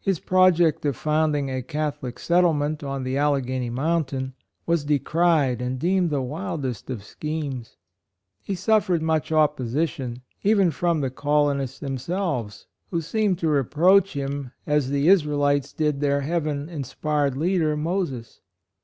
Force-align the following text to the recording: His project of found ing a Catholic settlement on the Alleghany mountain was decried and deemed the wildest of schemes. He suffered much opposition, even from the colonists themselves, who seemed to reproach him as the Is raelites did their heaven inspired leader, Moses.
His 0.00 0.18
project 0.18 0.84
of 0.86 0.96
found 0.96 1.36
ing 1.36 1.48
a 1.48 1.62
Catholic 1.62 2.18
settlement 2.18 2.82
on 2.82 3.04
the 3.04 3.16
Alleghany 3.16 3.70
mountain 3.70 4.34
was 4.66 4.82
decried 4.84 5.62
and 5.62 5.78
deemed 5.78 6.10
the 6.10 6.20
wildest 6.20 6.90
of 6.90 7.04
schemes. 7.04 7.76
He 8.42 8.56
suffered 8.56 9.02
much 9.02 9.30
opposition, 9.30 10.22
even 10.42 10.72
from 10.72 11.00
the 11.00 11.10
colonists 11.10 11.78
themselves, 11.78 12.66
who 12.90 13.00
seemed 13.00 13.38
to 13.38 13.46
reproach 13.48 14.14
him 14.14 14.50
as 14.66 14.90
the 14.90 15.06
Is 15.06 15.22
raelites 15.24 15.72
did 15.76 16.00
their 16.00 16.22
heaven 16.22 16.68
inspired 16.68 17.36
leader, 17.36 17.76
Moses. 17.76 18.40